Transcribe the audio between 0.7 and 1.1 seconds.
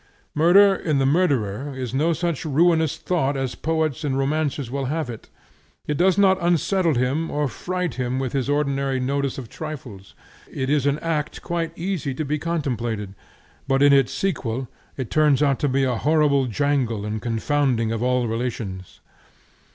in the